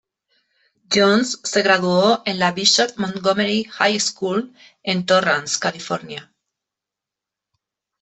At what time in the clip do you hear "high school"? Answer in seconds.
3.69-4.51